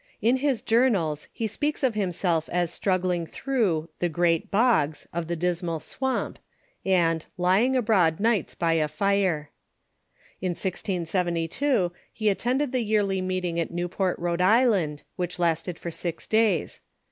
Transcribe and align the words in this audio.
In 0.19 0.37
his 0.37 0.63
journals 0.63 1.27
he 1.31 1.45
speaks 1.45 1.83
of 1.83 1.93
himself 1.93 2.49
as 2.51 2.73
struggling 2.73 3.27
through 3.27 3.87
"the 3.99 4.09
great 4.09 4.49
bogs" 4.49 5.07
of 5.13 5.27
the 5.27 5.35
Dismal 5.35 5.77
Swamji, 5.79 6.37
and 6.83 7.27
"lying 7.37 7.75
abroad 7.75 8.19
nights 8.19 8.55
by 8.55 8.73
a 8.73 8.87
fire." 8.87 9.51
In 10.41 10.55
1G72 10.55 11.91
he 12.11 12.29
attended 12.29 12.71
the 12.71 12.81
Yearly 12.81 13.21
Meeting 13.21 13.59
at 13.59 13.69
Newport, 13.69 14.17
Rhode 14.17 14.41
Island, 14.41 15.03
which 15.17 15.37
lasted 15.37 15.77
for 15.77 15.91
six. 15.91 16.25
days. 16.25 16.81